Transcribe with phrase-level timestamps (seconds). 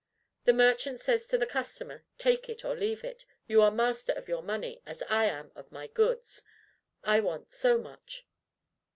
[0.45, 4.27] The merchant says to the customer, "Take it or leave it; you are master of
[4.27, 6.41] your money, as I am of my goods.
[7.03, 8.25] I want so much."